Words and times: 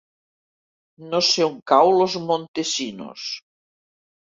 No 1.11 1.19
sé 1.27 1.45
on 1.49 1.59
cau 1.73 1.91
Los 1.99 2.17
Montesinos. 2.31 3.31